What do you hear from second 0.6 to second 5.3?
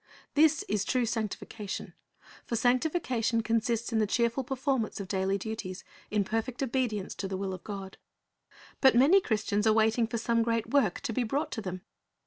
is true sanctification; for sanctification consists in the cheerful performance of